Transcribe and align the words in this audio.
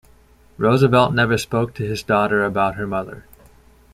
Roosevelt 0.57 1.13
never 1.13 1.37
spoke 1.37 1.75
to 1.75 1.85
his 1.85 2.01
daughter 2.01 2.43
about 2.43 2.73
her 2.73 2.87
mother. 2.87 3.25